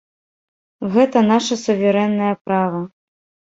[0.95, 2.83] Гэта наша суверэннае права.